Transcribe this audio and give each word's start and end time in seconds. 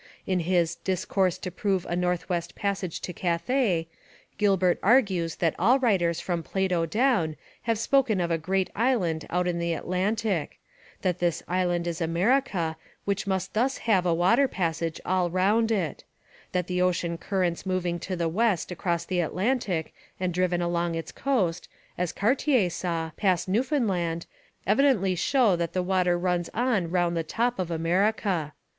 In 0.25 0.39
his 0.39 0.77
Discourse 0.77 1.37
to 1.37 1.51
prove 1.51 1.85
a 1.85 1.95
North 1.95 2.27
West 2.27 2.55
Passage 2.55 3.01
to 3.01 3.13
Cathay, 3.13 3.85
Gilbert 4.39 4.79
argues 4.81 5.35
that 5.35 5.53
all 5.59 5.77
writers 5.77 6.19
from 6.19 6.41
Plato 6.41 6.87
down 6.87 7.35
have 7.69 7.77
spoken 7.77 8.19
of 8.19 8.31
a 8.31 8.39
great 8.39 8.71
island 8.75 9.27
out 9.29 9.47
in 9.47 9.59
the 9.59 9.73
Atlantic; 9.75 10.57
that 11.03 11.19
this 11.19 11.43
island 11.47 11.85
is 11.85 12.01
America 12.01 12.77
which 13.05 13.27
must 13.27 13.53
thus 13.53 13.77
have 13.85 14.03
a 14.07 14.11
water 14.15 14.47
passage 14.47 14.99
all 15.05 15.29
round 15.29 15.71
it; 15.71 16.03
that 16.51 16.65
the 16.65 16.81
ocean 16.81 17.15
currents 17.19 17.63
moving 17.63 17.99
to 17.99 18.15
the 18.15 18.27
west 18.27 18.71
across 18.71 19.05
the 19.05 19.19
Atlantic 19.19 19.93
and 20.19 20.33
driven 20.33 20.63
along 20.63 20.95
its 20.95 21.11
coast, 21.11 21.69
as 21.95 22.11
Cartier 22.11 22.71
saw, 22.71 23.11
past 23.17 23.47
Newfoundland, 23.47 24.25
evidently 24.65 25.13
show 25.13 25.55
that 25.57 25.73
the 25.73 25.83
water 25.83 26.17
runs 26.17 26.49
on 26.55 26.89
round 26.89 27.15
the 27.15 27.21
top 27.21 27.59
of 27.59 27.69
America. 27.69 28.53